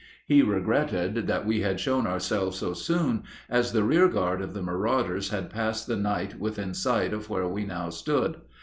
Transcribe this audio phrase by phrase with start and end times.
[0.25, 4.61] He regretted that we had shown ourselves so soon, as the rear guard of the
[4.63, 8.37] marauders had passed the night within sight of where we now stood.